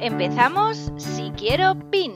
Empezamos 0.00 0.92
si 0.98 1.30
quiero 1.38 1.74
PIN. 1.90 2.12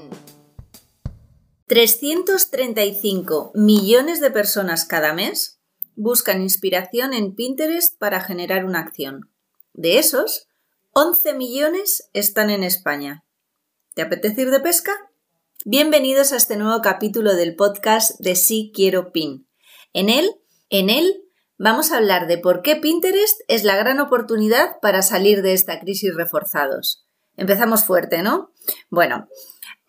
335 1.67 3.53
millones 3.55 4.21
de 4.21 4.31
personas 4.31 4.85
cada 4.85 5.15
mes 5.15 5.61
buscan 5.97 6.43
inspiración 6.43 7.15
en 7.15 7.35
Pinterest 7.35 7.99
para 7.99 8.21
generar 8.21 8.67
una 8.67 8.81
acción. 8.81 9.33
De 9.73 9.99
esos, 9.99 10.49
11 10.93 11.33
millones 11.33 12.11
están 12.13 12.51
en 12.51 12.65
España. 12.65 13.25
¿Te 13.95 14.03
apetece 14.03 14.43
ir 14.43 14.51
de 14.51 14.61
pesca? 14.61 14.93
Bienvenidos 15.65 16.33
a 16.33 16.37
este 16.37 16.57
nuevo 16.57 16.83
capítulo 16.83 17.35
del 17.35 17.57
podcast 17.57 18.21
de 18.21 18.37
Sí 18.37 18.73
Quiero 18.75 19.11
PIN. 19.11 19.49
En 19.95 20.11
él, 20.11 20.31
en 20.69 20.91
él 20.91 21.23
vamos 21.57 21.93
a 21.93 21.97
hablar 21.97 22.27
de 22.27 22.37
por 22.37 22.61
qué 22.61 22.77
Pinterest 22.77 23.41
es 23.49 23.65
la 23.65 23.77
gran 23.77 24.01
oportunidad 24.01 24.77
para 24.83 25.01
salir 25.01 25.41
de 25.41 25.55
esta 25.55 25.81
crisis 25.81 26.15
reforzados. 26.15 27.07
Empezamos 27.41 27.87
fuerte, 27.87 28.23
¿no? 28.23 28.51
Bueno, 28.91 29.27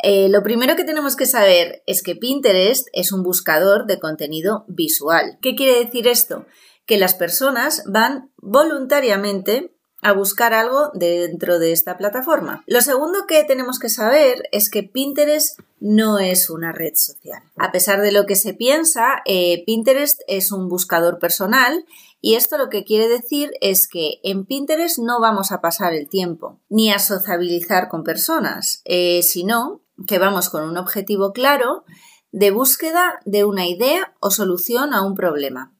eh, 0.02 0.30
lo 0.30 0.42
primero 0.42 0.78
que 0.78 0.86
tenemos 0.86 1.18
que 1.18 1.26
saber 1.26 1.84
es 1.86 2.02
que 2.02 2.16
Pinterest 2.16 2.88
es 2.94 3.12
un 3.12 3.24
buscador 3.24 3.88
de 3.88 4.00
contenido 4.00 4.64
visual. 4.70 5.38
¿Qué 5.42 5.54
quiere 5.54 5.84
decir 5.84 6.08
esto? 6.08 6.46
Que 6.86 6.98
las 6.98 7.14
personas 7.14 7.84
van 7.88 8.32
voluntariamente 8.38 9.76
a 10.02 10.14
buscar 10.14 10.54
algo 10.54 10.92
dentro 10.94 11.60
de 11.60 11.74
esta 11.74 11.98
plataforma. 11.98 12.64
Lo 12.68 12.80
segundo 12.80 13.28
que 13.28 13.44
tenemos 13.44 13.80
que 13.80 13.90
saber 13.90 14.48
es 14.54 14.70
que 14.70 14.84
Pinterest 14.84 15.60
no 15.82 16.20
es 16.20 16.50
una 16.50 16.72
red 16.72 16.94
social. 16.96 17.44
A 17.58 17.74
pesar 17.74 18.02
de 18.02 18.14
lo 18.14 18.26
que 18.26 18.36
se 18.36 18.54
piensa, 18.54 19.22
eh, 19.26 19.62
Pinterest 19.66 20.22
es 20.28 20.54
un 20.54 20.70
buscador 20.70 21.20
personal 21.20 21.86
y 22.22 22.36
esto 22.36 22.58
lo 22.58 22.70
que 22.70 22.84
quiere 22.84 23.08
decir 23.08 23.52
es 23.62 23.88
que 23.88 24.20
en 24.24 24.46
Pinterest 24.46 25.00
no 25.00 25.20
vamos 25.20 25.52
a 25.52 25.60
pasar 25.60 25.94
el 25.94 26.08
tiempo 26.08 26.60
ni 26.70 26.92
a 26.92 27.00
sociabilizar 27.00 27.90
con 27.90 28.04
personas, 28.04 28.82
eh, 28.86 29.24
sino 29.24 29.82
que 30.08 30.20
vamos 30.20 30.50
con 30.50 30.64
un 30.64 30.78
objetivo 30.78 31.34
claro 31.34 31.84
de 32.32 32.52
búsqueda 32.52 33.20
de 33.26 33.44
una 33.44 33.68
idea 33.68 34.16
o 34.20 34.32
solución 34.32 34.94
a 34.94 35.02
un 35.02 35.16
problema. 35.16 35.76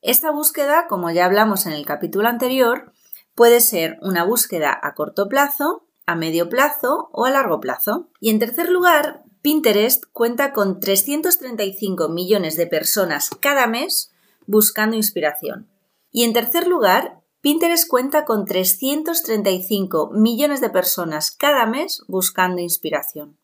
Esta 0.00 0.30
búsqueda, 0.30 0.86
como 0.88 1.10
ya 1.10 1.26
hablamos 1.26 1.66
en 1.66 1.72
el 1.72 1.84
capítulo 1.84 2.28
anterior, 2.28 2.92
Puede 3.40 3.60
ser 3.60 3.98
una 4.02 4.22
búsqueda 4.22 4.78
a 4.82 4.92
corto 4.92 5.26
plazo, 5.26 5.86
a 6.04 6.14
medio 6.14 6.50
plazo 6.50 7.08
o 7.10 7.24
a 7.24 7.30
largo 7.30 7.58
plazo. 7.58 8.10
Y 8.20 8.28
en 8.28 8.38
tercer 8.38 8.68
lugar, 8.68 9.24
Pinterest 9.40 10.04
cuenta 10.12 10.52
con 10.52 10.78
335 10.78 12.10
millones 12.10 12.56
de 12.56 12.66
personas 12.66 13.30
cada 13.40 13.66
mes 13.66 14.12
buscando 14.46 14.94
inspiración. 14.94 15.69
Y 16.12 16.24
en 16.24 16.32
tercer 16.32 16.66
lugar, 16.66 17.20
Pinterest 17.40 17.88
cuenta 17.88 18.24
con 18.24 18.44
335 18.44 20.10
millones 20.12 20.60
de 20.60 20.70
personas 20.70 21.30
cada 21.30 21.66
mes 21.66 22.02
buscando 22.06 22.60
inspiración. 22.60 23.38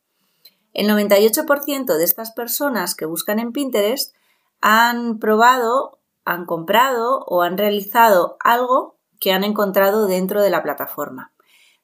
El 0.75 0.91
98% 0.91 1.97
de 1.97 2.05
estas 2.05 2.33
personas 2.33 2.95
que 2.95 3.07
buscan 3.07 3.39
en 3.39 3.53
Pinterest 3.53 4.15
han 4.61 5.19
probado, 5.19 5.99
han 6.27 6.45
comprado 6.45 7.25
o 7.27 7.43
han 7.43 7.57
realizado 7.57 8.37
algo 8.41 8.97
que 9.19 9.33
han 9.33 9.45
encontrado 9.45 10.07
dentro 10.07 10.43
de 10.43 10.51
la 10.51 10.63
plataforma. 10.63 11.33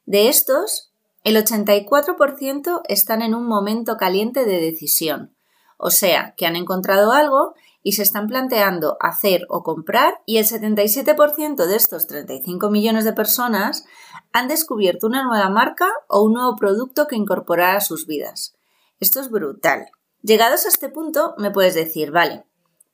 De 0.05 0.27
estos, 0.27 0.91
el 1.23 1.37
84% 1.37 2.81
están 2.87 3.21
en 3.21 3.33
un 3.33 3.47
momento 3.47 3.97
caliente 3.97 4.45
de 4.45 4.59
decisión, 4.59 5.33
o 5.77 5.89
sea, 5.89 6.35
que 6.35 6.45
han 6.45 6.55
encontrado 6.55 7.11
algo 7.11 7.55
y 7.83 7.91
se 7.91 8.01
están 8.01 8.27
planteando 8.27 8.97
hacer 9.01 9.45
o 9.49 9.61
comprar 9.61 10.21
y 10.25 10.37
el 10.37 10.45
77% 10.45 11.67
de 11.67 11.75
estos 11.75 12.07
35 12.07 12.71
millones 12.71 13.03
de 13.03 13.13
personas 13.13 13.85
han 14.31 14.47
descubierto 14.47 15.07
una 15.07 15.23
nueva 15.23 15.49
marca 15.49 15.89
o 16.07 16.23
un 16.23 16.33
nuevo 16.33 16.55
producto 16.55 17.07
que 17.07 17.17
incorporar 17.17 17.75
a 17.75 17.81
sus 17.81 18.07
vidas. 18.07 18.55
Esto 18.99 19.19
es 19.19 19.29
brutal. 19.29 19.91
Llegados 20.21 20.65
a 20.65 20.69
este 20.69 20.87
punto, 20.87 21.35
me 21.37 21.51
puedes 21.51 21.75
decir, 21.75 22.11
vale, 22.11 22.45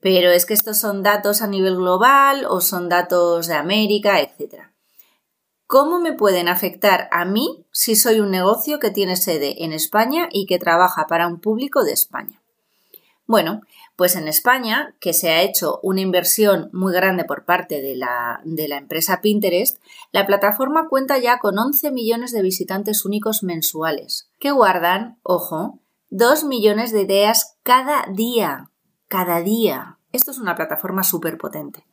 pero 0.01 0.31
es 0.31 0.47
que 0.47 0.55
estos 0.55 0.79
son 0.79 1.03
datos 1.03 1.43
a 1.43 1.47
nivel 1.47 1.75
global 1.75 2.45
o 2.49 2.59
son 2.59 2.89
datos 2.89 3.47
de 3.47 3.53
América, 3.53 4.19
etc. 4.19 4.69
¿Cómo 5.67 5.99
me 5.99 6.13
pueden 6.13 6.47
afectar 6.47 7.07
a 7.11 7.25
mí 7.25 7.63
si 7.71 7.95
soy 7.95 8.21
un 8.21 8.31
negocio 8.31 8.79
que 8.79 8.89
tiene 8.89 9.15
sede 9.15 9.63
en 9.63 9.71
España 9.71 10.27
y 10.31 10.47
que 10.47 10.57
trabaja 10.57 11.05
para 11.05 11.27
un 11.27 11.39
público 11.39 11.83
de 11.83 11.91
España? 11.91 12.41
Bueno, 13.27 13.61
pues 13.99 14.15
en 14.15 14.27
España, 14.27 14.95
que 14.99 15.13
se 15.13 15.29
ha 15.29 15.43
hecho 15.43 15.79
una 15.83 16.01
inversión 16.01 16.71
muy 16.73 16.91
grande 16.91 17.25
por 17.25 17.45
parte 17.45 17.83
de 17.83 17.95
la, 17.95 18.41
de 18.45 18.67
la, 18.67 18.77
empresa 18.77 19.21
Pinterest, 19.21 19.77
la 20.11 20.25
plataforma 20.25 20.87
cuenta 20.89 21.19
ya 21.19 21.37
con 21.37 21.59
11 21.59 21.91
millones 21.91 22.31
de 22.31 22.41
visitantes 22.41 23.05
únicos 23.05 23.43
mensuales, 23.43 24.31
que 24.39 24.51
guardan, 24.51 25.19
ojo, 25.21 25.81
2 26.09 26.45
millones 26.45 26.91
de 26.91 27.01
ideas 27.01 27.57
cada 27.61 28.07
día 28.11 28.71
cada 29.09 29.41
día. 29.41 29.99
Esto 30.13 30.31
es 30.31 30.37
una 30.37 30.55
plataforma 30.55 31.03
súper 31.03 31.37
potente. 31.37 31.85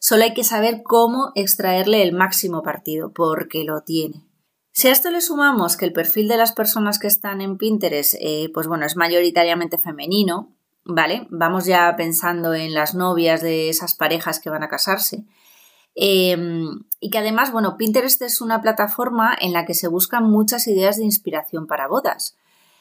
Solo 0.00 0.24
hay 0.24 0.34
que 0.34 0.42
saber 0.42 0.82
cómo 0.82 1.30
extraerle 1.36 2.02
el 2.02 2.12
máximo 2.12 2.62
partido, 2.62 3.12
porque 3.12 3.62
lo 3.62 3.82
tiene. 3.82 4.26
Si 4.72 4.88
a 4.88 4.92
esto 4.92 5.10
le 5.10 5.20
sumamos 5.20 5.76
que 5.76 5.86
el 5.86 5.92
perfil 5.92 6.28
de 6.28 6.36
las 6.36 6.52
personas 6.52 6.98
que 6.98 7.06
están 7.06 7.40
en 7.40 7.56
Pinterest, 7.56 8.14
eh, 8.20 8.50
pues 8.52 8.66
bueno, 8.66 8.84
es 8.84 8.96
mayoritariamente 8.96 9.78
femenino, 9.78 10.55
¿vale? 10.86 11.26
Vamos 11.30 11.66
ya 11.66 11.94
pensando 11.96 12.54
en 12.54 12.72
las 12.72 12.94
novias 12.94 13.42
de 13.42 13.68
esas 13.68 13.94
parejas 13.94 14.40
que 14.40 14.50
van 14.50 14.62
a 14.62 14.68
casarse. 14.68 15.24
Em, 15.94 16.84
y 17.00 17.10
que 17.10 17.18
además, 17.18 17.52
bueno, 17.52 17.76
Pinterest 17.76 18.20
es 18.22 18.40
una 18.40 18.60
plataforma 18.60 19.36
en 19.40 19.52
la 19.52 19.64
que 19.64 19.74
se 19.74 19.88
buscan 19.88 20.24
muchas 20.24 20.66
ideas 20.68 20.96
de 20.96 21.04
inspiración 21.04 21.66
para 21.66 21.88
bodas. 21.88 22.36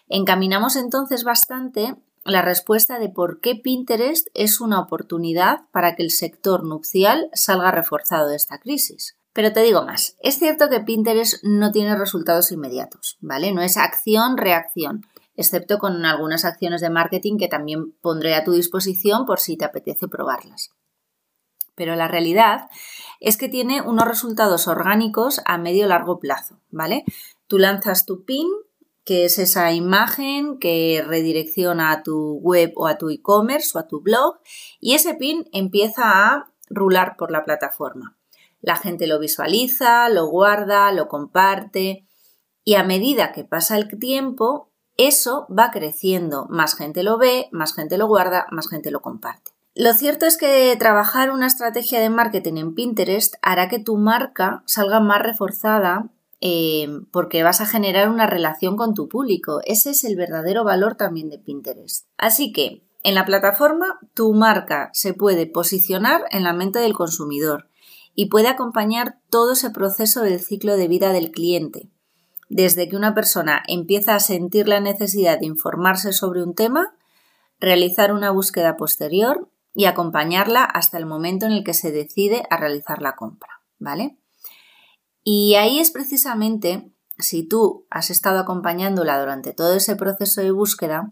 Encaminamos 0.08 0.76
entonces 0.76 1.24
bastante 1.24 1.96
la 2.26 2.42
respuesta 2.42 3.00
de 3.00 3.10
por 3.10 3.40
qué 3.40 3.56
Pinterest 3.56 4.28
es 4.34 4.60
una 4.60 4.80
oportunidad 4.80 5.62
para 5.72 5.96
que 5.96 6.04
el 6.04 6.12
sector 6.12 6.64
nupcial 6.64 7.30
salga 7.34 7.72
reforzado 7.72 8.28
de 8.28 8.36
esta 8.36 8.60
crisis. 8.60 9.16
Pero 9.32 9.54
te 9.54 9.62
digo 9.62 9.84
más, 9.84 10.18
es 10.22 10.40
cierto 10.40 10.70
que 10.70 10.80
Pinterest 10.80 11.44
no 11.44 11.72
tiene 11.72 11.96
resultados 11.96 12.52
inmediatos, 12.52 13.18
¿vale? 13.20 13.52
No 13.52 13.62
es 13.62 13.78
acción-reacción, 13.78 15.06
excepto 15.36 15.80
con 15.80 16.06
algunas 16.06 16.46
acciones 16.46 16.82
de 16.82 16.90
marketing 16.90 17.38
que 17.38 17.48
también 17.48 17.92
pondré 18.02 18.36
a 18.36 18.44
tu 18.44 18.54
disposición 18.54 19.26
por 19.26 19.40
si 19.40 19.58
te 19.58 19.66
apetece 19.66 20.08
probarlas. 20.08 20.72
Pero 21.76 21.96
la 21.96 22.08
realidad 22.08 22.70
es 23.20 23.38
que 23.38 23.50
tiene 23.50 23.82
unos 23.82 24.08
resultados 24.08 24.68
orgánicos 24.68 25.42
a 25.46 25.58
medio 25.58 25.88
largo 25.88 26.20
plazo, 26.20 26.60
¿vale? 26.72 27.04
Tú 27.48 27.60
lanzas 27.60 28.06
tu 28.06 28.24
pin, 28.24 28.48
que 29.04 29.26
es 29.26 29.38
esa 29.38 29.72
imagen 29.72 30.58
que 30.58 31.04
redirecciona 31.06 31.92
a 31.92 32.02
tu 32.02 32.40
web 32.42 32.74
o 32.76 32.88
a 32.88 32.98
tu 32.98 33.10
e-commerce 33.10 33.78
o 33.78 33.80
a 33.80 33.88
tu 33.88 34.02
blog 34.02 34.40
y 34.80 34.96
ese 34.96 35.14
pin 35.14 35.48
empieza 35.54 36.04
a 36.06 36.52
rular 36.70 37.16
por 37.16 37.30
la 37.30 37.46
plataforma. 37.46 38.18
La 38.62 38.78
gente 38.78 39.06
lo 39.06 39.20
visualiza, 39.20 40.10
lo 40.10 40.26
guarda, 40.28 40.92
lo 40.92 41.08
comparte 41.08 42.08
y 42.64 42.76
a 42.76 42.84
medida 42.84 43.32
que 43.32 43.44
pasa 43.44 43.78
el 43.78 43.88
tiempo, 44.00 44.72
eso 44.98 45.48
va 45.48 45.72
creciendo. 45.72 46.48
Más 46.50 46.76
gente 46.76 47.04
lo 47.04 47.18
ve, 47.18 47.48
más 47.52 47.74
gente 47.74 47.98
lo 47.98 48.08
guarda, 48.08 48.48
más 48.52 48.70
gente 48.70 48.92
lo 48.92 49.02
comparte. 49.02 49.52
Lo 49.76 49.94
cierto 49.94 50.26
es 50.26 50.38
que 50.38 50.76
trabajar 50.80 51.32
una 51.32 51.48
estrategia 51.48 52.00
de 52.00 52.10
marketing 52.10 52.56
en 52.56 52.76
Pinterest 52.76 53.36
hará 53.42 53.68
que 53.68 53.80
tu 53.80 53.98
marca 53.98 54.64
salga 54.66 55.02
más 55.02 55.22
reforzada 55.22 56.10
eh, 56.40 56.88
porque 57.12 57.44
vas 57.44 57.60
a 57.60 57.66
generar 57.66 58.10
una 58.10 58.26
relación 58.26 58.78
con 58.78 58.94
tu 58.94 59.10
público. 59.10 59.60
Ese 59.66 59.90
es 59.90 60.06
el 60.06 60.16
verdadero 60.16 60.64
valor 60.64 60.96
también 60.96 61.30
de 61.30 61.40
Pinterest. 61.40 62.08
Así 62.18 62.54
que, 62.54 62.84
en 63.04 63.16
la 63.16 63.26
plataforma, 63.26 64.00
tu 64.14 64.34
marca 64.34 64.90
se 64.94 65.14
puede 65.14 65.46
posicionar 65.46 66.24
en 66.32 66.44
la 66.44 66.54
mente 66.54 66.80
del 66.80 66.94
consumidor 66.94 67.70
y 68.16 68.28
puede 68.28 68.48
acompañar 68.48 69.20
todo 69.30 69.54
ese 69.54 69.72
proceso 69.72 70.22
del 70.22 70.40
ciclo 70.40 70.78
de 70.78 70.88
vida 70.88 71.12
del 71.12 71.32
cliente. 71.32 71.90
Desde 72.50 72.88
que 72.88 72.96
una 72.96 73.14
persona 73.14 73.64
empieza 73.68 74.16
a 74.16 74.20
sentir 74.20 74.68
la 74.68 74.80
necesidad 74.80 75.40
de 75.40 75.48
informarse 75.48 76.14
sobre 76.14 76.44
un 76.44 76.54
tema, 76.54 76.96
realizar 77.60 78.14
una 78.14 78.32
búsqueda 78.32 78.78
posterior 78.78 79.50
y 79.74 79.86
acompañarla 79.86 80.64
hasta 80.64 80.98
el 80.98 81.06
momento 81.06 81.46
en 81.46 81.52
el 81.52 81.64
que 81.64 81.74
se 81.74 81.92
decide 81.92 82.44
a 82.50 82.58
realizar 82.58 83.02
la 83.02 83.16
compra, 83.16 83.62
¿vale? 83.80 84.18
Y 85.24 85.56
ahí 85.56 85.80
es 85.80 85.92
precisamente 85.92 86.92
si 87.18 87.48
tú 87.48 87.88
has 87.90 88.10
estado 88.10 88.40
acompañándola 88.40 89.20
durante 89.20 89.54
todo 89.54 89.74
ese 89.74 89.96
proceso 89.96 90.42
de 90.42 90.52
búsqueda, 90.52 91.12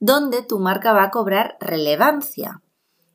donde 0.00 0.42
tu 0.42 0.58
marca 0.58 0.92
va 0.92 1.04
a 1.04 1.10
cobrar 1.10 1.56
relevancia. 1.60 2.62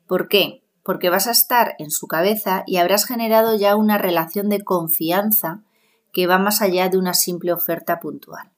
¿Por 0.06 0.28
qué? 0.28 0.64
Porque 0.82 1.10
vas 1.10 1.26
a 1.26 1.32
estar 1.32 1.74
en 1.78 1.90
su 1.90 2.06
cabeza 2.06 2.62
y 2.66 2.76
habrás 2.76 3.06
generado 3.06 3.56
ya 3.56 3.76
una 3.76 3.98
relación 3.98 4.48
de 4.48 4.62
confianza 4.62 5.62
que 6.12 6.26
va 6.26 6.38
más 6.38 6.62
allá 6.62 6.88
de 6.88 6.98
una 6.98 7.14
simple 7.14 7.52
oferta 7.52 8.00
puntual. 8.00 8.52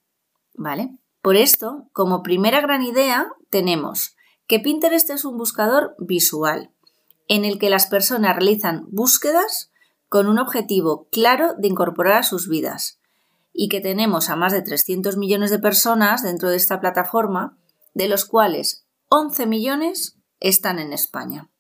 ¿Vale? 0.55 0.99
Por 1.23 1.37
esto, 1.37 1.89
como 1.93 2.23
primera 2.23 2.61
gran 2.61 2.83
idea, 2.83 3.29
tenemos 3.51 4.17
que 4.47 4.59
Pinterest 4.59 5.09
es 5.11 5.25
un 5.25 5.39
buscador 5.39 5.95
visual, 5.99 6.73
en 7.29 7.45
el 7.45 7.59
que 7.59 7.71
las 7.71 7.87
personas 7.87 8.35
realizan 8.35 8.87
búsquedas 8.91 9.71
con 10.09 10.27
un 10.27 10.39
objetivo 10.39 11.09
claro 11.11 11.55
de 11.57 11.69
incorporar 11.69 12.15
a 12.15 12.23
sus 12.23 12.49
vidas, 12.49 13.01
y 13.53 13.69
que 13.69 13.81
tenemos 13.81 14.31
a 14.31 14.37
más 14.37 14.53
de 14.53 14.63
300 14.63 15.17
millones 15.17 15.51
de 15.51 15.59
personas 15.59 16.23
dentro 16.23 16.51
de 16.51 16.57
esta 16.57 16.81
plataforma, 16.81 17.57
de 17.95 18.09
los 18.09 18.25
cuales 18.25 18.87
11 19.09 19.47
millones 19.47 20.19
están 20.41 20.79
en 20.79 20.93
España. 20.93 21.52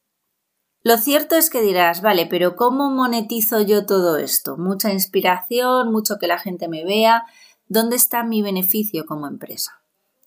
Lo 0.84 0.96
cierto 0.99 1.37
es 1.37 1.49
que 1.49 1.61
dirás, 1.61 2.02
vale, 2.02 2.26
pero 2.26 2.56
¿cómo 2.56 2.90
monetizo 2.90 3.61
yo 3.61 3.87
todo 3.87 4.17
esto? 4.17 4.56
Mucha 4.56 4.93
inspiración, 4.93 5.93
mucho 5.93 6.19
que 6.19 6.26
la 6.26 6.38
gente 6.38 6.67
me 6.69 6.84
vea. 6.84 7.25
¿Dónde 7.69 7.96
está 7.96 8.25
mi 8.25 8.43
beneficio 8.43 9.06
como 9.06 9.29
empresa? 9.29 9.81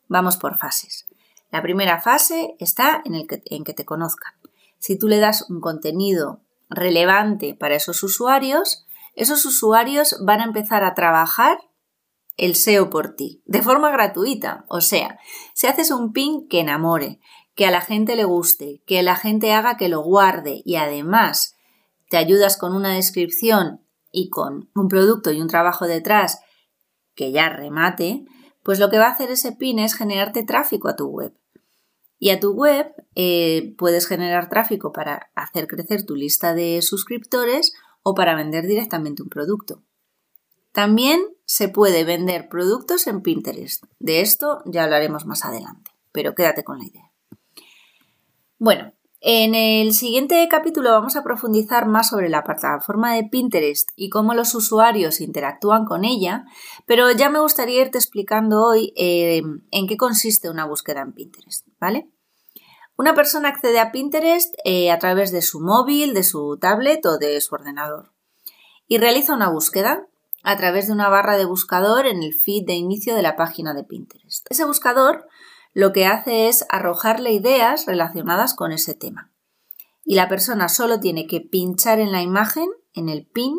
Vamos 0.07 0.37
por 0.37 0.57
fases. 0.57 1.07
La 1.51 1.61
primera 1.61 1.99
fase 1.99 2.55
está 2.59 3.01
en, 3.03 3.15
el 3.15 3.27
que, 3.27 3.41
en 3.45 3.63
que 3.63 3.73
te 3.73 3.85
conozcan. 3.85 4.33
Si 4.79 4.97
tú 4.97 5.07
le 5.07 5.19
das 5.19 5.49
un 5.49 5.59
contenido 5.59 6.39
relevante 6.69 7.53
para 7.53 7.75
esos 7.75 8.01
usuarios, 8.03 8.85
esos 9.15 9.45
usuarios 9.45 10.17
van 10.23 10.41
a 10.41 10.45
empezar 10.45 10.83
a 10.83 10.93
trabajar 10.93 11.57
el 12.37 12.55
SEO 12.55 12.89
por 12.89 13.15
ti, 13.15 13.41
de 13.45 13.61
forma 13.61 13.89
gratuita. 13.91 14.65
O 14.67 14.81
sea, 14.81 15.19
si 15.53 15.67
haces 15.67 15.91
un 15.91 16.11
pin 16.11 16.47
que 16.47 16.59
enamore, 16.59 17.19
que 17.55 17.65
a 17.65 17.71
la 17.71 17.81
gente 17.81 18.15
le 18.15 18.25
guste, 18.25 18.83
que 18.85 19.01
la 19.01 19.15
gente 19.15 19.53
haga 19.53 19.77
que 19.77 19.89
lo 19.89 20.01
guarde 20.01 20.61
y 20.65 20.75
además 20.75 21.55
te 22.09 22.17
ayudas 22.17 22.57
con 22.57 22.75
una 22.75 22.95
descripción 22.95 23.81
y 24.11 24.29
con 24.29 24.69
un 24.75 24.87
producto 24.87 25.31
y 25.31 25.41
un 25.41 25.47
trabajo 25.47 25.87
detrás 25.87 26.39
que 27.15 27.31
ya 27.31 27.49
remate, 27.49 28.25
pues 28.61 28.79
lo 28.79 28.89
que 28.89 28.97
va 28.97 29.07
a 29.07 29.11
hacer 29.11 29.31
ese 29.31 29.53
pin 29.53 29.79
es 29.79 29.95
generarte 29.95 30.43
tráfico 30.43 30.89
a 30.89 30.95
tu 30.95 31.07
web. 31.07 31.33
Y 32.17 32.29
a 32.29 32.39
tu 32.39 32.51
web 32.53 32.93
eh, 33.15 33.75
puedes 33.77 34.07
generar 34.07 34.49
tráfico 34.49 34.91
para 34.91 35.31
hacer 35.35 35.67
crecer 35.67 36.05
tu 36.05 36.15
lista 36.15 36.53
de 36.53 36.81
suscriptores 36.81 37.73
o 38.03 38.15
para 38.15 38.35
vender 38.35 38.67
directamente 38.67 39.23
un 39.23 39.29
producto. 39.29 39.83
También 40.71 41.21
se 41.45 41.69
puede 41.69 42.03
vender 42.03 42.49
productos 42.49 43.07
en 43.07 43.21
Pinterest. 43.21 43.85
De 43.99 44.21
esto 44.21 44.61
ya 44.65 44.83
hablaremos 44.83 45.25
más 45.25 45.45
adelante, 45.45 45.91
pero 46.11 46.35
quédate 46.35 46.63
con 46.63 46.79
la 46.79 46.85
idea. 46.85 47.04
Bueno, 48.57 48.93
en 49.19 49.53
el 49.53 49.93
siguiente 49.93 50.47
capítulo 50.49 50.91
vamos 50.91 51.17
a 51.17 51.23
profundizar 51.23 51.87
más 51.87 52.09
sobre 52.09 52.29
la 52.29 52.43
plataforma 52.43 53.13
de 53.13 53.25
Pinterest 53.25 53.89
y 53.97 54.09
cómo 54.09 54.33
los 54.33 54.55
usuarios 54.55 55.19
interactúan 55.19 55.83
con 55.83 56.05
ella, 56.05 56.45
pero 56.85 57.11
ya 57.11 57.29
me 57.29 57.39
gustaría 57.39 57.81
irte 57.81 57.97
explicando 57.97 58.63
hoy 58.63 58.93
eh, 58.95 59.41
en 59.71 59.87
qué 59.87 59.97
consiste 59.97 60.49
una 60.49 60.65
búsqueda 60.65 61.01
en 61.01 61.11
Pinterest, 61.11 61.67
¿vale? 61.81 62.09
Una 62.97 63.13
persona 63.13 63.49
accede 63.49 63.79
a 63.79 63.91
Pinterest 63.91 64.55
eh, 64.63 64.89
a 64.89 64.99
través 64.99 65.33
de 65.33 65.41
su 65.41 65.59
móvil, 65.59 66.13
de 66.13 66.23
su 66.23 66.57
tablet 66.57 67.05
o 67.05 67.17
de 67.17 67.41
su 67.41 67.55
ordenador 67.55 68.13
y 68.87 68.99
realiza 68.99 69.33
una 69.33 69.49
búsqueda 69.49 70.07
a 70.43 70.55
través 70.55 70.87
de 70.87 70.93
una 70.93 71.09
barra 71.09 71.35
de 71.35 71.45
buscador 71.45 72.05
en 72.05 72.23
el 72.23 72.33
feed 72.33 72.65
de 72.65 72.75
inicio 72.75 73.15
de 73.15 73.21
la 73.21 73.35
página 73.35 73.73
de 73.73 73.83
Pinterest. 73.83 74.45
Ese 74.49 74.63
buscador 74.63 75.27
lo 75.75 75.91
que 75.91 76.05
hace 76.05 76.47
es 76.47 76.65
arrojarle 76.69 77.33
ideas 77.33 77.85
relacionadas 77.85 78.53
con 78.53 78.71
ese 78.71 78.95
tema. 78.95 79.29
Y 80.05 80.15
la 80.15 80.29
persona 80.29 80.69
solo 80.69 81.01
tiene 81.01 81.27
que 81.27 81.41
pinchar 81.41 81.99
en 81.99 82.13
la 82.13 82.21
imagen, 82.21 82.69
en 82.93 83.09
el 83.09 83.25
pin, 83.25 83.57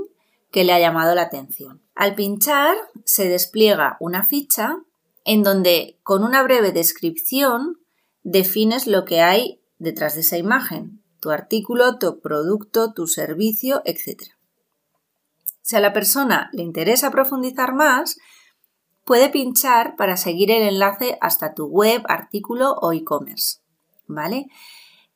que 0.50 0.64
le 0.64 0.72
ha 0.72 0.80
llamado 0.80 1.14
la 1.14 1.22
atención. 1.22 1.82
Al 1.94 2.14
pinchar 2.14 2.74
se 3.04 3.28
despliega 3.28 3.98
una 4.00 4.24
ficha 4.24 4.78
en 5.26 5.42
donde 5.42 6.00
con 6.02 6.24
una 6.24 6.42
breve 6.42 6.72
descripción 6.72 7.78
defines 8.22 8.86
lo 8.86 9.04
que 9.04 9.20
hay 9.20 9.60
detrás 9.78 10.14
de 10.14 10.22
esa 10.22 10.38
imagen, 10.38 11.02
tu 11.20 11.30
artículo, 11.30 11.98
tu 11.98 12.20
producto, 12.20 12.94
tu 12.94 13.08
servicio, 13.08 13.82
etc. 13.84 14.22
Si 15.60 15.76
a 15.76 15.80
la 15.80 15.92
persona 15.92 16.48
le 16.54 16.62
interesa 16.62 17.10
profundizar 17.10 17.74
más, 17.74 18.16
puede 19.06 19.30
pinchar 19.30 19.96
para 19.96 20.18
seguir 20.18 20.50
el 20.50 20.62
enlace 20.62 21.16
hasta 21.22 21.54
tu 21.54 21.66
web, 21.66 22.02
artículo 22.08 22.72
o 22.82 22.92
e-commerce, 22.92 23.60
¿vale? 24.06 24.48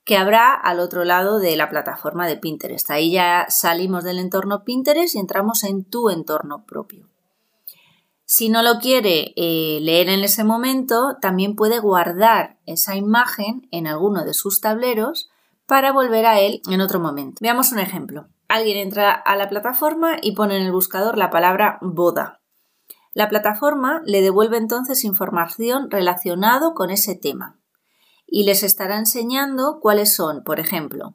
Que 0.04 0.16
habrá 0.16 0.54
al 0.54 0.78
otro 0.78 1.04
lado 1.04 1.40
de 1.40 1.56
la 1.56 1.68
plataforma 1.68 2.26
de 2.26 2.36
Pinterest. 2.36 2.88
Ahí 2.90 3.10
ya 3.10 3.46
salimos 3.50 4.04
del 4.04 4.20
entorno 4.20 4.64
Pinterest 4.64 5.16
y 5.16 5.18
entramos 5.18 5.64
en 5.64 5.84
tu 5.84 6.08
entorno 6.08 6.64
propio. 6.64 7.08
Si 8.24 8.48
no 8.48 8.62
lo 8.62 8.78
quiere 8.78 9.34
eh, 9.34 9.80
leer 9.82 10.08
en 10.08 10.22
ese 10.22 10.44
momento, 10.44 11.16
también 11.20 11.56
puede 11.56 11.80
guardar 11.80 12.58
esa 12.64 12.94
imagen 12.94 13.66
en 13.72 13.88
alguno 13.88 14.24
de 14.24 14.34
sus 14.34 14.60
tableros 14.60 15.30
para 15.66 15.90
volver 15.90 16.26
a 16.26 16.38
él 16.38 16.62
en 16.70 16.80
otro 16.80 17.00
momento. 17.00 17.38
Veamos 17.40 17.72
un 17.72 17.80
ejemplo. 17.80 18.28
Alguien 18.46 18.78
entra 18.78 19.10
a 19.10 19.34
la 19.34 19.48
plataforma 19.48 20.16
y 20.22 20.36
pone 20.36 20.56
en 20.56 20.62
el 20.62 20.70
buscador 20.70 21.18
la 21.18 21.30
palabra 21.30 21.78
boda. 21.80 22.39
La 23.12 23.28
plataforma 23.28 24.02
le 24.04 24.22
devuelve 24.22 24.56
entonces 24.56 25.04
información 25.04 25.90
relacionado 25.90 26.74
con 26.74 26.90
ese 26.90 27.14
tema 27.14 27.58
y 28.26 28.44
les 28.44 28.62
estará 28.62 28.98
enseñando 28.98 29.80
cuáles 29.80 30.14
son, 30.14 30.44
por 30.44 30.60
ejemplo, 30.60 31.14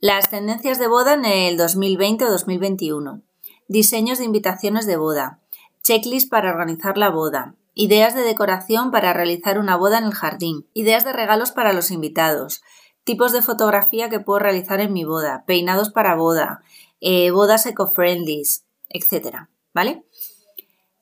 las 0.00 0.30
tendencias 0.30 0.80
de 0.80 0.88
boda 0.88 1.14
en 1.14 1.24
el 1.24 1.56
2020 1.56 2.24
o 2.24 2.30
2021, 2.30 3.22
diseños 3.68 4.18
de 4.18 4.24
invitaciones 4.24 4.84
de 4.86 4.96
boda, 4.96 5.38
checklist 5.84 6.28
para 6.28 6.50
organizar 6.50 6.98
la 6.98 7.08
boda, 7.08 7.54
ideas 7.74 8.14
de 8.16 8.22
decoración 8.22 8.90
para 8.90 9.12
realizar 9.12 9.60
una 9.60 9.76
boda 9.76 9.98
en 9.98 10.04
el 10.04 10.14
jardín, 10.14 10.66
ideas 10.74 11.04
de 11.04 11.12
regalos 11.12 11.52
para 11.52 11.72
los 11.72 11.92
invitados, 11.92 12.62
tipos 13.04 13.32
de 13.32 13.42
fotografía 13.42 14.08
que 14.08 14.18
puedo 14.18 14.40
realizar 14.40 14.80
en 14.80 14.92
mi 14.92 15.04
boda, 15.04 15.44
peinados 15.46 15.90
para 15.90 16.16
boda, 16.16 16.62
eh, 17.00 17.30
bodas 17.30 17.64
eco-friendly, 17.66 18.42
etc. 18.88 19.48
¿Vale? 19.72 20.04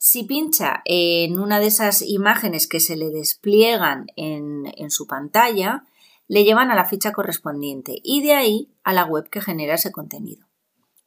Si 0.03 0.25
pincha 0.25 0.81
en 0.87 1.39
una 1.39 1.61
de 1.61 1.67
esas 1.67 2.01
imágenes 2.01 2.67
que 2.67 2.81
se 2.81 2.97
le 2.97 3.11
despliegan 3.11 4.07
en, 4.17 4.91
su 4.91 5.07
pantalla, 5.07 5.85
le 6.27 6.43
llevan 6.43 6.71
a 6.71 6.75
la 6.75 6.87
ficha 6.87 7.13
correspondiente 7.13 8.01
y 8.03 8.23
de 8.23 8.33
ahí 8.33 8.73
a 8.83 8.95
la 8.95 9.05
web 9.05 9.29
que 9.29 9.43
genera 9.43 9.75
ese 9.75 9.93
contenido. 9.93 10.47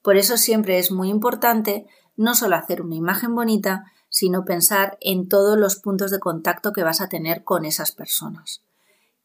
Por 0.04 0.16
eso 0.16 0.38
siempre 0.38 0.78
es 0.78 0.92
muy 0.92 1.10
importante 1.10 1.88
no 2.16 2.36
solo 2.36 2.56
hacer 2.56 2.84
una 2.84 2.94
imagen 2.94 3.34
bonita, 3.34 3.92
sino 4.10 4.46
pensar 4.46 4.96
en 5.02 5.28
todos 5.28 5.58
los 5.58 5.78
puntos 5.78 6.12
de 6.12 6.20
contacto 6.20 6.72
que 6.72 6.84
vas 6.84 7.02
a 7.02 7.10
tener 7.10 7.44
con 7.44 7.66
esas 7.66 7.94
personas. 7.94 8.62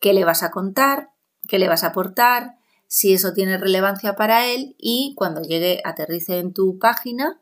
¿Qué 0.00 0.14
le 0.14 0.24
vas 0.24 0.42
a 0.42 0.50
contar? 0.50 1.10
¿Qué 1.46 1.58
le 1.58 1.68
vas 1.68 1.84
a 1.84 1.88
aportar? 1.88 2.56
Si 2.86 3.12
eso 3.12 3.34
tiene 3.34 3.58
relevancia 3.58 4.16
para 4.16 4.46
él 4.46 4.76
y 4.78 5.12
cuando 5.14 5.42
llegue, 5.42 5.82
aterrice 5.84 6.38
en 6.38 6.54
tu 6.54 6.78
página, 6.78 7.38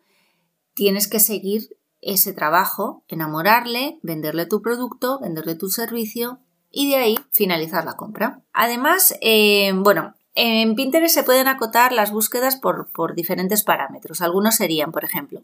tienes 0.75 1.07
que 1.07 1.21
seguir 1.21 1.77
ese 2.07 2.33
trabajo, 2.33 3.03
enamorarle, 3.09 3.99
venderle 4.03 4.47
tu 4.47 4.63
producto, 4.63 5.19
venderle 5.21 5.57
tu 5.57 5.69
servicio 5.69 6.39
y 6.71 6.89
de 6.89 6.97
ahí 6.97 7.19
finalizar 7.33 7.85
la 7.85 7.97
compra. 7.97 8.43
Además, 8.53 9.15
eh, 9.21 9.73
bueno, 9.75 10.15
en 10.35 10.75
Pinterest 10.75 11.15
se 11.15 11.25
pueden 11.25 11.49
acotar 11.49 11.93
las 11.93 12.13
búsquedas 12.13 12.57
por, 12.57 12.93
por 12.93 13.15
diferentes 13.15 13.65
parámetros. 13.65 14.21
Algunos 14.21 14.55
serían, 14.57 14.93
por 14.93 15.05
ejemplo, 15.05 15.43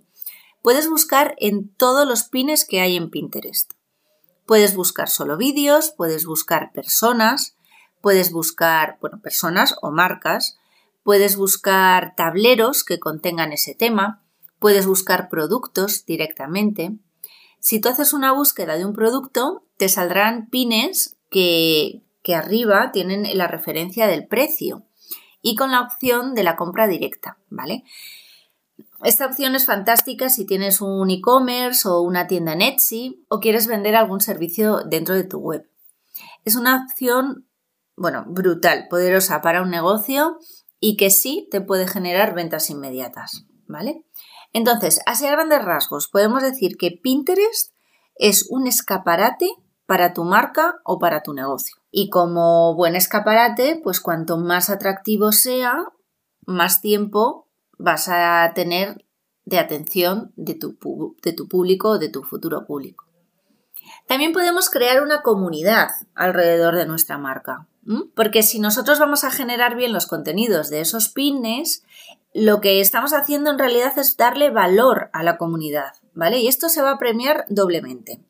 puedes 0.63 0.89
buscar 0.89 1.35
en 1.39 1.69
todos 1.69 2.07
los 2.07 2.25
pines 2.25 2.65
que 2.65 2.81
hay 2.81 2.97
en 2.97 3.11
Pinterest. 3.11 3.73
Puedes 4.47 4.75
buscar 4.75 5.09
solo 5.09 5.37
vídeos, 5.37 5.93
puedes 5.97 6.27
buscar 6.27 6.73
personas, 6.73 7.57
puedes 8.01 8.33
buscar, 8.33 8.99
bueno, 9.01 9.21
personas 9.21 9.77
o 9.83 9.91
marcas, 9.91 10.59
puedes 11.03 11.37
buscar 11.37 12.15
tableros 12.17 12.85
que 12.85 13.01
contengan 13.01 13.53
ese 13.53 13.75
tema, 13.75 14.22
Puedes 14.63 14.87
buscar 14.87 15.29
productos 15.29 16.07
directamente. 16.07 16.93
Si 17.59 17.81
tú 17.81 17.89
haces 17.89 18.13
una 18.13 18.33
búsqueda 18.33 18.79
de 18.79 18.87
un 18.87 18.93
producto, 18.93 19.65
te 19.77 19.89
saldrán 19.89 20.49
pines 20.51 21.17
que, 21.31 22.01
que 22.23 22.37
arriba 22.37 22.93
tienen 22.93 23.27
la 23.37 23.49
referencia 23.49 24.07
del 24.07 24.27
precio 24.27 24.85
y 25.43 25.57
con 25.57 25.73
la 25.73 25.81
opción 25.81 26.35
de 26.35 26.45
la 26.45 26.55
compra 26.55 26.87
directa, 26.87 27.39
¿vale? 27.51 27.83
Esta 29.03 29.27
opción 29.27 29.57
es 29.57 29.67
fantástica 29.67 30.29
si 30.29 30.47
tienes 30.47 30.81
un 30.81 31.11
e-commerce 31.11 31.89
o 31.89 32.01
una 32.01 32.29
tienda 32.29 32.53
en 32.53 32.63
Etsy 32.63 33.25
o 33.29 33.41
quieres 33.41 33.67
vender 33.67 33.97
algún 33.97 34.21
servicio 34.21 34.83
dentro 34.85 35.17
de 35.17 35.25
tu 35.25 35.39
web. 35.39 35.69
Es 36.45 36.55
una 36.55 36.85
opción, 36.85 37.49
bueno, 37.97 38.25
brutal, 38.29 38.87
poderosa 38.89 39.43
para 39.43 39.63
un 39.63 39.71
negocio 39.71 40.39
y 40.79 40.97
que 40.97 41.11
sí 41.11 41.49
te 41.51 41.61
puede 41.61 41.89
generar 41.89 42.33
ventas 42.35 42.71
inmediatas, 42.71 43.45
¿vale? 43.67 44.05
Entonces, 44.53 45.01
así 45.07 45.27
a 45.27 45.33
grandes 45.33 45.65
rasgos, 45.65 46.09
podemos 46.09 46.43
decir 46.43 46.77
que 46.77 46.91
Pinterest 46.91 47.73
es 48.17 48.47
un 48.51 48.67
escaparate 48.67 49.49
para 49.87 50.13
tu 50.13 50.25
marca 50.25 50.81
o 50.85 50.99
para 50.99 51.23
tu 51.23 51.33
negocio. 51.33 51.77
Y 51.91 52.11
como 52.11 52.75
buen 52.75 52.97
escaparate, 52.97 53.81
pues 53.83 54.01
cuanto 54.01 54.39
más 54.39 54.71
atractivo 54.71 55.33
sea, 55.33 55.85
más 56.47 56.81
tiempo 56.81 57.49
vas 57.79 58.09
a 58.09 58.53
tener 58.55 59.05
de 59.45 59.59
atención 59.59 60.33
de 60.37 60.55
tu, 60.55 60.79
público 61.49 61.91
o 61.91 61.99
de 61.99 62.09
tu 62.09 62.23
futuro 62.23 62.65
público. 62.65 63.07
También 64.07 64.33
podemos 64.33 64.71
crear 64.71 65.03
una 65.03 65.23
comunidad 65.23 65.89
alrededor 66.15 66.77
de 66.77 66.87
nuestra 66.87 67.19
marca, 67.19 67.69
porque 68.15 68.43
si 68.43 68.61
nosotros 68.61 68.99
vamos 68.99 69.25
a 69.25 69.31
generar 69.31 69.77
bien 69.77 69.93
los 69.93 70.07
contenidos 70.07 70.71
de 70.71 70.81
esos 70.81 71.09
pines, 71.09 71.85
lo 72.35 72.61
que 72.61 72.81
estamos 72.81 73.13
haciendo 73.13 73.51
en 73.51 73.59
realidad 73.59 73.97
es 73.99 74.17
darle 74.17 74.51
valor 74.51 75.11
a 75.13 75.23
la 75.23 75.37
comunidad, 75.37 75.93
¿vale? 76.15 76.39
Y 76.39 76.49
esto 76.49 76.69
se 76.69 76.83
va 76.83 76.93
a 76.93 76.99
premiar 76.99 77.45
doblemente. 77.49 78.25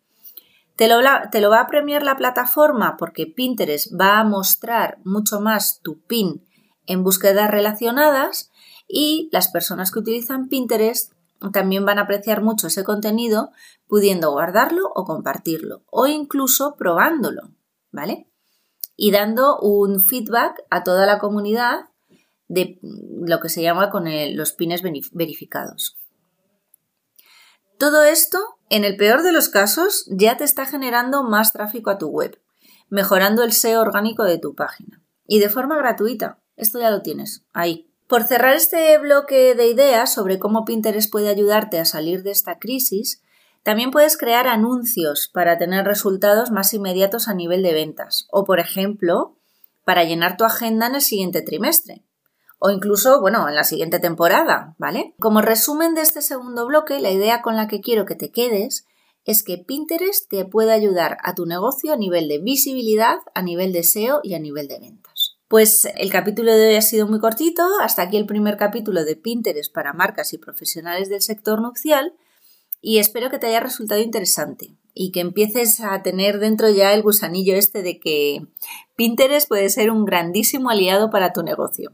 Te 0.76 0.88
lo, 0.88 1.00
te 1.30 1.40
lo, 1.40 1.50
va 1.50 1.60
a 1.60 1.66
premiar 1.66 2.02
la 2.02 2.16
plataforma 2.16 2.96
porque 2.96 3.26
Pinterest 3.26 3.92
va 3.98 4.18
a 4.18 4.24
mostrar 4.24 4.98
mucho 5.04 5.40
más 5.40 5.80
tu 5.82 6.00
pin 6.00 6.44
en 6.86 7.04
búsquedas 7.04 7.50
relacionadas 7.50 8.50
y 8.88 9.28
las 9.32 9.48
personas 9.48 9.92
que 9.92 10.00
utilizan 10.00 10.48
Pinterest 10.48 11.12
también 11.52 11.84
van 11.84 11.98
a 11.98 12.02
apreciar 12.02 12.42
mucho 12.42 12.68
ese 12.68 12.84
contenido 12.84 13.50
pudiendo 13.86 14.30
guardarlo 14.30 14.90
o 14.94 15.04
compartirlo 15.04 15.82
o 15.90 16.06
incluso 16.06 16.76
probándolo, 16.76 17.50
¿vale? 17.90 18.28
Y 18.96 19.10
dando 19.10 19.58
un 19.58 20.00
feedback 20.00 20.62
a 20.70 20.82
toda 20.82 21.06
la 21.06 21.18
comunidad 21.18 21.86
de 22.52 22.78
lo 22.82 23.40
que 23.40 23.48
se 23.48 23.62
llama 23.62 23.88
con 23.88 24.04
los 24.36 24.52
pines 24.52 24.82
verificados. 25.12 25.96
Todo 27.78 28.04
esto, 28.04 28.38
en 28.68 28.84
el 28.84 28.96
peor 28.96 29.22
de 29.22 29.32
los 29.32 29.48
casos, 29.48 30.06
ya 30.10 30.36
te 30.36 30.44
está 30.44 30.66
generando 30.66 31.24
más 31.24 31.52
tráfico 31.52 31.88
a 31.88 31.96
tu 31.96 32.08
web, 32.08 32.38
mejorando 32.90 33.42
el 33.42 33.52
SEO 33.52 33.80
orgánico 33.80 34.24
de 34.24 34.38
tu 34.38 34.54
página. 34.54 35.02
Y 35.26 35.38
de 35.38 35.48
forma 35.48 35.78
gratuita. 35.78 36.40
Esto 36.56 36.78
ya 36.78 36.90
lo 36.90 37.00
tienes 37.00 37.46
ahí, 37.54 37.90
por 38.06 38.24
cerrar 38.24 38.54
este 38.54 38.98
bloque 38.98 39.54
de 39.54 39.68
ideas 39.68 40.12
sobre 40.12 40.38
cómo 40.38 40.66
Pinterest 40.66 41.10
puede 41.10 41.30
ayudarte 41.30 41.78
a 41.78 41.86
salir 41.86 42.22
de 42.22 42.32
esta 42.32 42.58
crisis, 42.58 43.22
también 43.62 43.90
puedes 43.90 44.18
crear 44.18 44.46
anuncios 44.46 45.30
para 45.32 45.56
tener 45.56 45.86
resultados 45.86 46.50
más 46.50 46.74
inmediatos 46.74 47.28
a 47.28 47.34
nivel 47.34 47.62
de 47.62 47.72
ventas 47.72 48.26
o, 48.30 48.44
por 48.44 48.60
ejemplo, 48.60 49.38
para 49.84 50.04
llenar 50.04 50.36
tu 50.36 50.44
agenda 50.44 50.88
en 50.88 50.96
el 50.96 51.00
siguiente 51.00 51.40
trimestre 51.40 52.04
o 52.64 52.70
incluso, 52.70 53.20
bueno, 53.20 53.48
en 53.48 53.56
la 53.56 53.64
siguiente 53.64 53.98
temporada, 53.98 54.76
¿vale? 54.78 55.16
Como 55.18 55.40
resumen 55.40 55.96
de 55.96 56.02
este 56.02 56.22
segundo 56.22 56.64
bloque, 56.64 57.00
la 57.00 57.10
idea 57.10 57.42
con 57.42 57.56
la 57.56 57.66
que 57.66 57.80
quiero 57.80 58.06
que 58.06 58.14
te 58.14 58.30
quedes 58.30 58.86
es 59.24 59.42
que 59.42 59.58
Pinterest 59.58 60.30
te 60.30 60.44
puede 60.44 60.72
ayudar 60.72 61.18
a 61.24 61.34
tu 61.34 61.44
negocio 61.44 61.92
a 61.92 61.96
nivel 61.96 62.28
de 62.28 62.38
visibilidad, 62.38 63.16
a 63.34 63.42
nivel 63.42 63.72
de 63.72 63.82
SEO 63.82 64.20
y 64.22 64.34
a 64.34 64.38
nivel 64.38 64.68
de 64.68 64.78
venta. 64.78 65.10
Pues 65.48 65.88
el 65.96 66.12
capítulo 66.12 66.54
de 66.54 66.68
hoy 66.68 66.74
ha 66.76 66.82
sido 66.82 67.08
muy 67.08 67.18
cortito, 67.18 67.66
hasta 67.80 68.02
aquí 68.02 68.16
el 68.16 68.26
primer 68.26 68.56
capítulo 68.56 69.04
de 69.04 69.16
Pinterest 69.16 69.74
para 69.74 69.92
marcas 69.92 70.32
y 70.32 70.38
profesionales 70.38 71.08
del 71.08 71.20
sector 71.20 71.60
nupcial 71.60 72.14
y 72.80 72.98
espero 72.98 73.28
que 73.28 73.40
te 73.40 73.48
haya 73.48 73.58
resultado 73.58 74.00
interesante 74.00 74.76
y 74.94 75.10
que 75.10 75.20
empieces 75.20 75.80
a 75.80 76.02
tener 76.02 76.38
dentro 76.38 76.68
ya 76.68 76.92
el 76.92 77.02
gusanillo 77.02 77.54
este 77.54 77.82
de 77.82 77.98
que 77.98 78.46
Pinterest 78.96 79.48
puede 79.48 79.70
ser 79.70 79.90
un 79.90 80.04
grandísimo 80.04 80.70
aliado 80.70 81.10
para 81.10 81.32
tu 81.32 81.42
negocio 81.42 81.92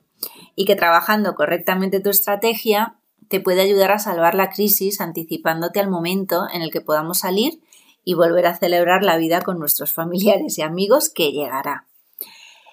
y 0.56 0.64
que 0.64 0.76
trabajando 0.76 1.34
correctamente 1.34 2.00
tu 2.00 2.10
estrategia 2.10 2.98
te 3.28 3.40
puede 3.40 3.60
ayudar 3.60 3.92
a 3.92 3.98
salvar 3.98 4.34
la 4.34 4.50
crisis 4.50 5.00
anticipándote 5.00 5.80
al 5.80 5.90
momento 5.90 6.46
en 6.52 6.62
el 6.62 6.70
que 6.70 6.80
podamos 6.80 7.20
salir 7.20 7.60
y 8.04 8.14
volver 8.14 8.46
a 8.46 8.56
celebrar 8.56 9.02
la 9.02 9.16
vida 9.16 9.42
con 9.42 9.58
nuestros 9.58 9.92
familiares 9.92 10.58
y 10.58 10.62
amigos 10.62 11.10
que 11.10 11.30
llegará. 11.30 11.86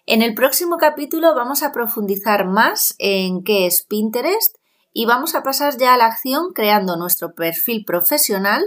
En 0.07 0.21
el 0.21 0.33
próximo 0.33 0.77
capítulo 0.77 1.35
vamos 1.35 1.61
a 1.61 1.71
profundizar 1.71 2.47
más 2.47 2.95
en 2.99 3.43
qué 3.43 3.65
es 3.65 3.83
Pinterest 3.83 4.55
y 4.93 5.05
vamos 5.05 5.35
a 5.35 5.43
pasar 5.43 5.77
ya 5.77 5.93
a 5.93 5.97
la 5.97 6.05
acción 6.05 6.53
creando 6.53 6.95
nuestro 6.95 7.33
perfil 7.35 7.83
profesional 7.85 8.63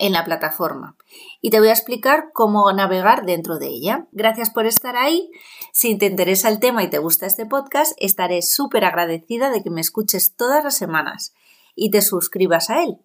en 0.00 0.12
la 0.12 0.24
plataforma. 0.24 0.96
Y 1.40 1.50
te 1.50 1.60
voy 1.60 1.68
a 1.68 1.72
explicar 1.72 2.30
cómo 2.32 2.72
navegar 2.72 3.24
dentro 3.26 3.58
de 3.58 3.68
ella. 3.68 4.08
Gracias 4.10 4.50
por 4.50 4.66
estar 4.66 4.96
ahí. 4.96 5.30
Si 5.72 5.96
te 5.96 6.06
interesa 6.06 6.48
el 6.48 6.58
tema 6.58 6.82
y 6.82 6.90
te 6.90 6.98
gusta 6.98 7.26
este 7.26 7.46
podcast, 7.46 7.92
estaré 7.98 8.42
súper 8.42 8.84
agradecida 8.84 9.50
de 9.50 9.62
que 9.62 9.70
me 9.70 9.82
escuches 9.82 10.34
todas 10.34 10.64
las 10.64 10.76
semanas 10.76 11.34
y 11.76 11.90
te 11.90 12.00
suscribas 12.00 12.70
a 12.70 12.82
él. 12.82 12.96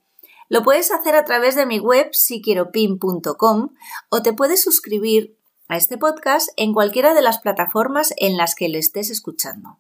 Lo 0.47 0.63
puedes 0.63 0.91
hacer 0.91 1.15
a 1.15 1.25
través 1.25 1.55
de 1.55 1.65
mi 1.65 1.79
web 1.79 2.09
siquieropin.com 2.13 3.69
o 4.09 4.21
te 4.21 4.33
puedes 4.33 4.63
suscribir 4.63 5.37
a 5.67 5.75
este 5.75 5.97
podcast 5.97 6.49
en 6.55 6.73
cualquiera 6.73 7.13
de 7.13 7.21
las 7.21 7.39
plataformas 7.39 8.13
en 8.17 8.37
las 8.37 8.55
que 8.55 8.69
le 8.69 8.77
estés 8.77 9.09
escuchando. 9.09 9.79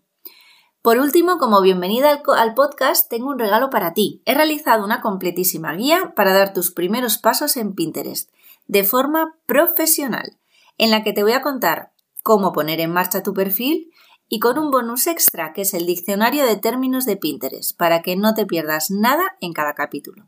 Por 0.81 0.99
último, 0.99 1.37
como 1.37 1.61
bienvenida 1.61 2.23
al, 2.38 2.55
podcast, 2.55 3.11
tengo 3.11 3.28
un 3.28 3.38
regalo 3.38 3.69
para 3.69 3.93
ti. 3.93 4.23
He 4.25 4.33
realizado 4.33 4.83
una 4.83 5.02
completísima 5.02 5.75
guía 5.75 6.14
para 6.16 6.33
dar 6.33 6.55
tus 6.55 6.71
primeros 6.71 7.19
pasos 7.19 7.59
en 7.59 7.75
Pinterest 7.75 8.31
de 8.66 8.83
forma 8.83 9.37
profesional, 9.45 10.38
en 10.78 10.90
la 10.90 11.05
que 11.05 11.12
te 11.12 11.23
voy 11.23 11.33
a 11.33 11.43
contar 11.43 11.93
cómo 12.26 12.52
poner 12.52 12.80
en 12.80 12.92
marcha 12.92 13.23
tu 13.23 13.33
perfil 13.35 13.92
y 14.28 14.40
con 14.40 14.59
un 14.59 14.73
bonus 14.73 15.06
extra 15.06 15.52
que 15.52 15.62
es 15.62 15.75
el 15.75 15.87
diccionario 15.87 16.45
de 16.45 16.56
términos 16.56 17.06
de 17.06 17.16
Pinterest, 17.16 17.78
para 17.78 18.02
que 18.02 18.16
no 18.16 18.35
te 18.35 18.47
pierdas 18.47 18.90
nada 18.90 19.37
en 19.40 19.52
cada 19.52 19.75
capítulo. 19.75 20.26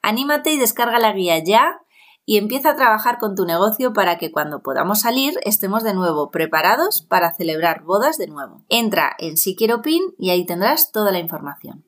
Anímate 0.00 0.52
y 0.52 0.58
descarga 0.58 1.00
la 1.00 1.12
guía 1.12 1.42
ya 1.42 1.80
y 2.24 2.36
empieza 2.36 2.70
a 2.70 2.76
trabajar 2.76 3.18
con 3.18 3.34
tu 3.34 3.46
negocio 3.46 3.92
para 3.92 4.16
que 4.16 4.30
cuando 4.30 4.62
podamos 4.62 5.00
salir 5.00 5.34
estemos 5.42 5.82
de 5.82 5.92
nuevo 5.92 6.30
preparados 6.30 7.02
para 7.02 7.34
celebrar 7.34 7.82
bodas 7.82 8.16
de 8.16 8.28
nuevo. 8.28 8.62
Entra 8.68 9.16
en 9.18 9.38
Si 9.38 9.56
Quiero 9.56 9.82
Pin 9.82 10.14
y 10.18 10.30
ahí 10.30 10.46
tendrás 10.46 10.92
toda 10.92 11.10
la 11.10 11.18
información. 11.18 11.84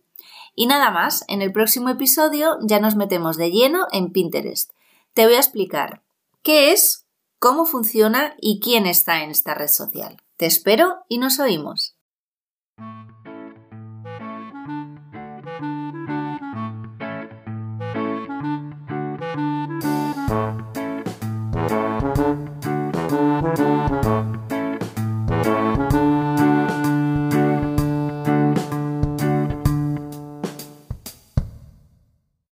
Y 0.57 0.67
nada 0.67 0.91
más, 0.91 1.25
en 1.29 1.41
el 1.41 1.53
próximo 1.53 1.89
episodio 1.89 2.59
ya 2.63 2.81
nos 2.81 2.97
metemos 2.97 3.37
de 3.37 3.53
lleno 3.53 3.87
en 3.93 4.11
Pinterest. 4.11 4.73
Te 5.15 5.25
voy 5.25 5.35
a 5.35 5.39
explicar 5.39 6.03
qué 6.43 6.73
es, 6.73 7.07
cómo 7.41 7.65
funciona 7.65 8.35
y 8.39 8.61
quién 8.61 8.87
está 8.87 9.25
en 9.25 9.31
esta 9.31 9.55
red 9.55 9.69
social. 9.69 10.19
Te 10.37 10.47
espero 10.47 11.05
y 11.09 11.19
nos 11.19 11.41
oímos. 11.41 11.97